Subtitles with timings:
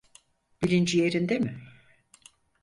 [0.63, 1.59] Bilinci yerinde mi?